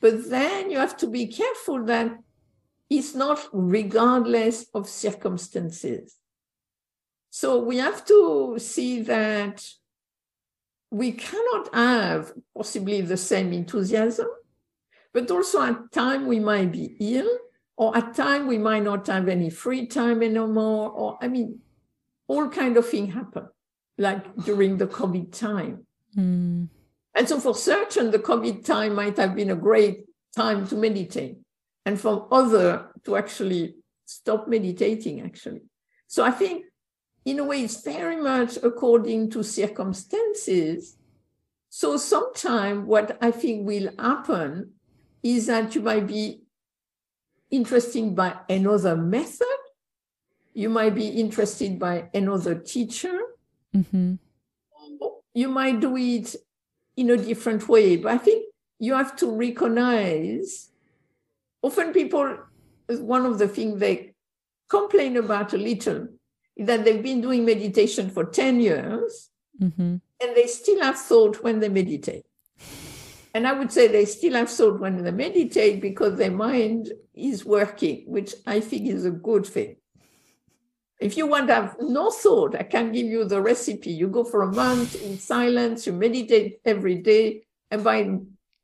[0.00, 2.18] But then you have to be careful that
[2.90, 6.16] it's not regardless of circumstances.
[7.30, 9.64] So we have to see that
[10.90, 14.28] we cannot have possibly the same enthusiasm,
[15.14, 17.30] but also at time we might be ill,
[17.82, 21.58] or at time we might not have any free time anymore, or I mean,
[22.28, 23.48] all kind of thing happen,
[23.98, 25.86] like during the COVID time.
[26.16, 26.68] Mm.
[27.14, 30.04] And so for certain, the COVID time might have been a great
[30.36, 31.36] time to meditate
[31.84, 33.74] and for other to actually
[34.04, 35.62] stop meditating actually
[36.06, 36.64] so i think
[37.24, 40.96] in a way it's very much according to circumstances
[41.68, 44.70] so sometime what i think will happen
[45.22, 46.41] is that you might be
[47.52, 49.46] interested by another method
[50.54, 53.20] you might be interested by another teacher
[53.74, 54.14] mm-hmm.
[55.32, 56.34] you might do it
[56.96, 58.44] in a different way but i think
[58.80, 60.72] you have to recognize
[61.62, 62.36] often people,
[62.88, 64.14] one of the things they
[64.68, 66.08] complain about a little
[66.56, 69.30] is that they've been doing meditation for 10 years
[69.60, 69.96] mm-hmm.
[70.20, 72.26] and they still have thought when they meditate.
[73.34, 77.44] And I would say they still have thought when they meditate because their mind is
[77.44, 79.76] working, which I think is a good thing.
[81.00, 83.90] If you want to have no thought, I can give you the recipe.
[83.90, 88.18] You go for a month in silence, you meditate every day, and by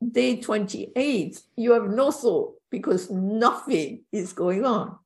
[0.06, 4.98] day 28, you have no thought because nothing is going on.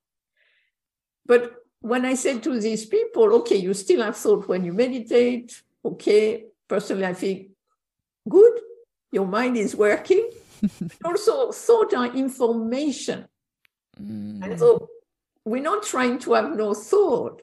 [1.24, 5.62] But when I said to these people, okay, you still have thought when you meditate,
[5.84, 7.50] okay, personally, I think
[8.28, 8.60] good,
[9.12, 10.28] your mind is working.
[11.04, 13.26] also, thought are information.
[14.00, 14.42] Mm.
[14.42, 14.88] And so
[15.44, 17.42] we're not trying to have no thought.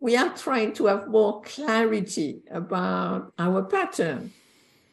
[0.00, 4.32] We are trying to have more clarity about our pattern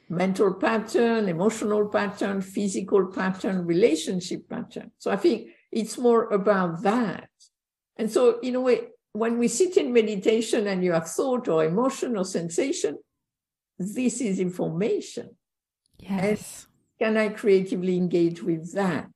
[0.09, 4.91] mental pattern, emotional pattern, physical pattern, relationship pattern.
[4.97, 7.29] So I think it's more about that.
[7.97, 11.65] And so, in a way, when we sit in meditation and you have thought or
[11.65, 12.97] emotion or sensation,
[13.79, 15.35] this is information.
[15.99, 16.67] Yes.
[16.99, 19.09] And can I creatively engage with that?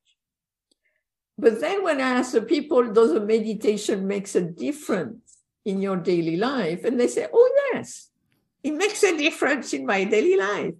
[1.37, 5.97] But then when I ask the people, does a meditation makes a difference in your
[5.97, 6.83] daily life?
[6.83, 8.09] And they say, oh, yes,
[8.63, 10.75] it makes a difference in my daily life,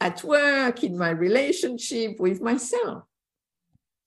[0.00, 3.04] at work, in my relationship with myself.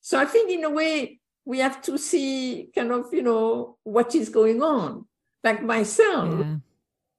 [0.01, 4.13] So I think, in a way, we have to see kind of, you know, what
[4.13, 5.05] is going on.
[5.43, 6.57] Like myself, yeah.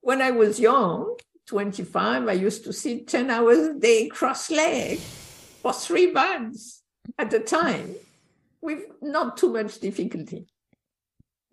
[0.00, 1.16] when I was young,
[1.48, 6.82] 25, I used to sit 10 hours a day cross legged for three months
[7.18, 7.94] at a time
[8.60, 10.46] with not too much difficulty.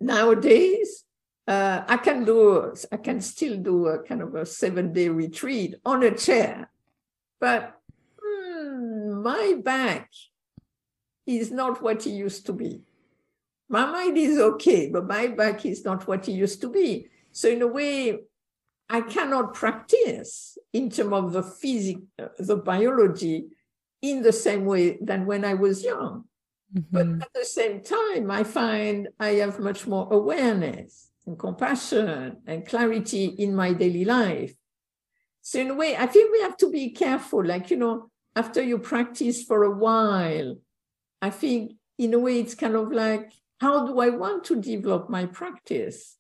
[0.02, 1.06] Nowadays,
[1.48, 5.76] uh, I can do, I can still do a kind of a seven day retreat
[5.86, 6.70] on a chair,
[7.40, 7.80] but
[8.22, 10.10] hmm, my back
[11.26, 12.82] is not what it used to be.
[13.70, 17.08] My mind is okay, but my back is not what it used to be.
[17.32, 18.20] So in a way,
[18.90, 22.02] I cannot practice in terms of the physics,
[22.38, 23.48] the biology,
[24.02, 26.26] in the same way than when I was young.
[26.74, 26.92] Mm-hmm.
[26.92, 32.68] But at the same time, I find I have much more awareness and compassion and
[32.68, 34.56] clarity in my daily life.
[35.42, 37.44] So in a way, I think we have to be careful.
[37.44, 40.58] Like, you know, after you practice for a while,
[41.22, 45.10] I think in a way it's kind of like, how do I want to develop
[45.10, 46.18] my practice?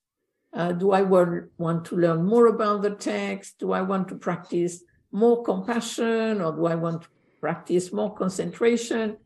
[0.55, 3.59] Uh, do I want, to learn more about the text?
[3.59, 7.07] Do I want to practice more compassion or do I want to
[7.41, 9.17] practice more concentration?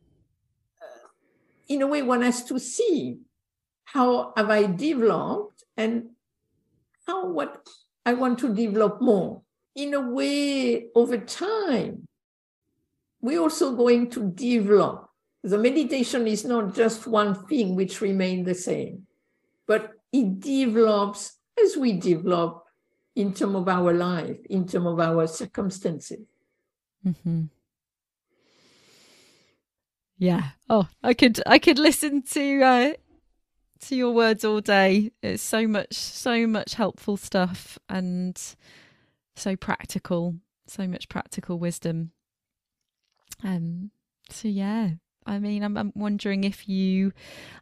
[0.81, 1.07] Uh,
[1.67, 3.19] in a way, one has to see
[3.83, 6.09] how have I developed and
[7.05, 7.67] how what
[8.05, 9.43] I want to develop more.
[9.75, 12.07] In a way, over time,
[13.21, 15.09] we're also going to develop.
[15.43, 19.05] The meditation is not just one thing which remain the same,
[20.11, 22.63] it develops as we develop
[23.15, 26.25] in terms of our life, in terms of our circumstances.
[27.05, 27.45] Mm-hmm.
[30.17, 30.49] Yeah.
[30.69, 32.93] Oh, I could I could listen to uh,
[33.81, 35.11] to your words all day.
[35.23, 38.39] It's so much so much helpful stuff and
[39.35, 40.35] so practical,
[40.67, 42.11] so much practical wisdom.
[43.43, 43.91] Um.
[44.29, 44.91] So yeah,
[45.29, 47.13] I mean, I'm, I'm wondering if you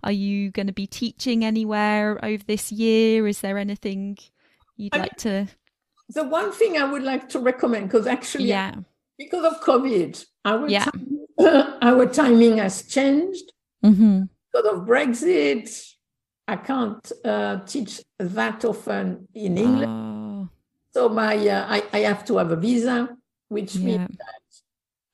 [0.04, 3.28] are you going to be teaching anywhere over this year?
[3.28, 4.18] Is there anything
[4.78, 5.48] you'd I like to?
[6.10, 8.74] The one thing I would like to recommend, because actually, yeah,
[9.18, 10.86] because of COVID, our yeah.
[10.86, 11.20] time,
[11.82, 13.52] our timing has changed.
[13.84, 14.24] Mm-hmm.
[14.52, 15.70] Because of Brexit,
[16.48, 19.92] I can't uh, teach that often in England.
[19.92, 20.50] Oh.
[20.94, 23.10] So my uh, I, I have to have a visa,
[23.50, 23.86] which yeah.
[23.86, 24.42] means that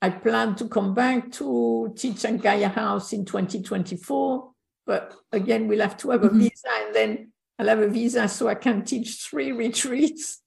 [0.04, 4.52] I plan to come back to teach at Gaia House in 2024.
[4.86, 6.40] But again, we'll have to have a mm-hmm.
[6.40, 10.42] visa and then I'll have a visa so I can teach three retreats.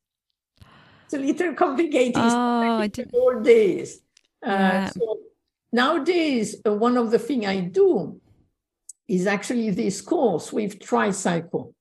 [1.06, 2.18] It's a little complicated.
[2.18, 3.10] Oh, I did.
[3.14, 4.02] All days.
[4.44, 4.90] Uh, yeah.
[4.90, 5.20] so
[5.72, 8.20] nowadays, uh, one of the things I do
[9.08, 11.74] is actually this course with Tricycle.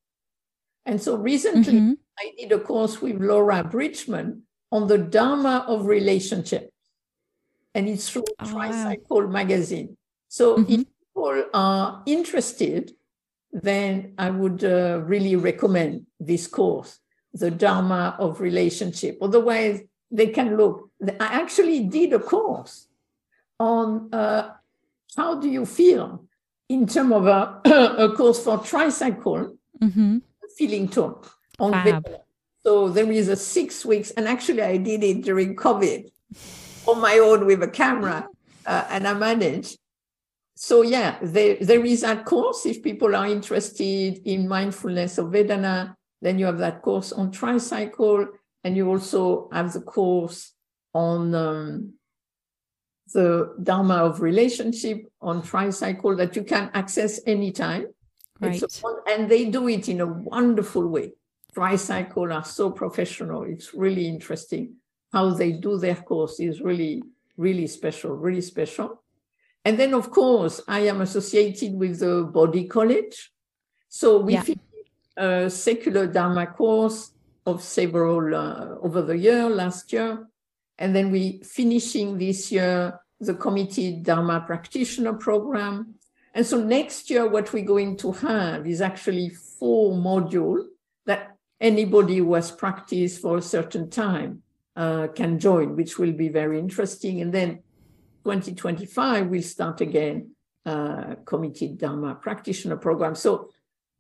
[0.86, 1.94] And so recently, mm-hmm.
[2.18, 6.70] I did a course with Laura Bridgman on the Dharma of relationship
[7.76, 9.28] and it's through oh, Tricycle wow.
[9.28, 9.98] magazine.
[10.30, 10.72] So mm-hmm.
[10.72, 12.94] if people are interested,
[13.52, 17.00] then I would uh, really recommend this course,
[17.34, 19.18] The Dharma of Relationship.
[19.22, 20.90] Otherwise, they can look.
[21.20, 22.88] I actually did a course
[23.60, 24.52] on uh,
[25.16, 26.26] how do you feel
[26.70, 27.62] in terms of a,
[27.98, 30.18] a course for tricycle mm-hmm.
[30.58, 31.20] feeling tone
[31.60, 32.04] on
[32.64, 36.10] So there is a six weeks, and actually I did it during COVID
[36.88, 38.28] on my own with a camera
[38.66, 39.78] uh, and I manage.
[40.56, 42.66] So yeah, there, there is that course.
[42.66, 48.28] If people are interested in mindfulness of Vedana, then you have that course on tricycle,
[48.64, 50.54] and you also have the course
[50.94, 51.94] on um,
[53.14, 57.88] the Dharma of relationship on tricycle that you can access anytime.
[58.42, 58.62] Right.
[59.08, 61.14] and they do it in a wonderful way.
[61.54, 63.44] Tricycle are so professional.
[63.44, 64.76] It's really interesting
[65.16, 67.02] how they do their course is really,
[67.38, 69.02] really special, really special.
[69.64, 73.32] And then, of course, I am associated with the Bodhi College.
[73.88, 74.44] So we yeah.
[75.16, 77.14] a secular Dharma course
[77.46, 80.28] of several uh, over the year, last year.
[80.78, 85.96] And then we finishing this year the committed Dharma practitioner program.
[86.34, 90.66] And so next year, what we're going to have is actually four modules
[91.06, 94.42] that anybody who has practiced for a certain time
[94.76, 97.22] uh, can join, which will be very interesting.
[97.22, 97.60] And then
[98.24, 100.32] 2025, we'll start again
[100.66, 103.16] uh, committed Dharma practitioner program.
[103.16, 103.50] So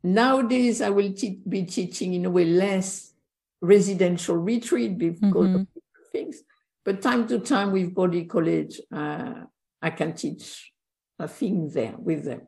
[0.03, 3.13] nowadays, I will te- be teaching in a way less
[3.61, 5.55] residential retreat because mm-hmm.
[5.55, 5.67] of
[6.11, 6.41] things.
[6.83, 9.33] But time to time with Bodhi College, uh,
[9.81, 10.71] I can teach
[11.19, 12.47] a thing there with them.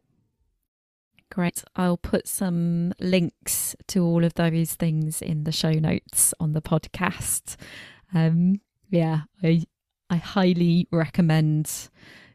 [1.31, 1.63] Great.
[1.75, 6.61] I'll put some links to all of those things in the show notes on the
[6.61, 7.57] podcast.
[8.13, 9.63] Um, yeah, I
[10.09, 11.89] I highly recommend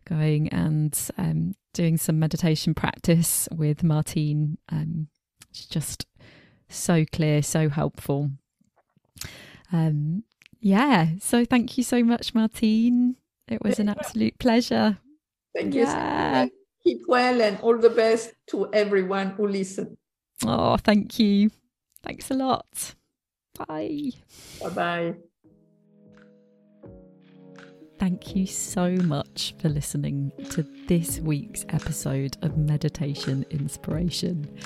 [0.05, 4.59] going and um, doing some meditation practice with Martine.
[4.71, 5.09] Um,
[5.51, 6.07] it's just
[6.69, 8.31] so clear, so helpful.
[9.73, 10.25] Um,
[10.61, 13.17] yeah, so thank you so much, Martine.
[13.49, 14.99] It was an absolute pleasure.
[15.55, 15.83] Thank you.
[15.83, 16.47] Yeah.
[16.85, 19.97] Keep well and all the best to everyone who listen.
[20.45, 21.51] Oh, thank you.
[22.03, 22.95] Thanks a lot.
[23.69, 24.11] Bye.
[24.61, 25.15] Bye bye.
[28.03, 34.59] Thank you so much for listening to this week's episode of Meditation Inspiration.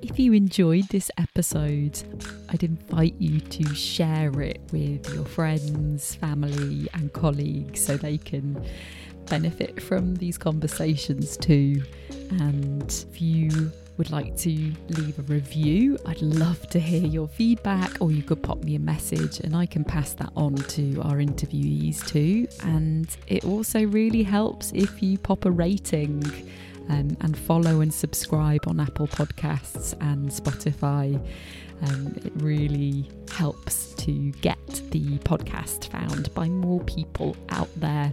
[0.00, 2.02] If you enjoyed this episode,
[2.48, 8.66] I'd invite you to share it with your friends, family, and colleagues so they can
[9.26, 11.82] benefit from these conversations too.
[12.30, 13.70] And if you
[14.00, 18.42] would like to leave a review, I'd love to hear your feedback, or you could
[18.42, 22.48] pop me a message and I can pass that on to our interviewees too.
[22.62, 26.24] And it also really helps if you pop a rating.
[26.88, 31.14] Um, and follow and subscribe on Apple Podcasts and Spotify.
[31.82, 38.12] Um, it really helps to get the podcast found by more people out there.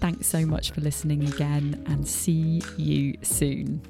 [0.00, 3.82] Thanks so much for listening again and see you soon.